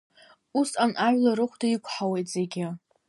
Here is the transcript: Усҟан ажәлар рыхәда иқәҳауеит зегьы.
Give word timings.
Усҟан 0.59 0.91
ажәлар 1.05 1.35
рыхәда 1.39 1.67
иқәҳауеит 1.73 2.27
зегьы. 2.35 2.67